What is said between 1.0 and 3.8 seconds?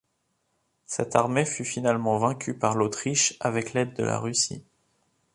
armée fut finalement vaincue par l'Autriche avec